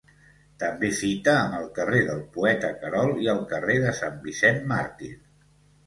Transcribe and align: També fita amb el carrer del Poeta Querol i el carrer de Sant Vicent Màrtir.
També 0.61 0.89
fita 0.99 1.35
amb 1.41 1.59
el 1.59 1.67
carrer 1.77 2.01
del 2.09 2.25
Poeta 2.39 2.73
Querol 2.81 3.17
i 3.27 3.33
el 3.37 3.45
carrer 3.55 3.79
de 3.87 3.97
Sant 4.03 4.21
Vicent 4.29 4.63
Màrtir. 4.77 5.17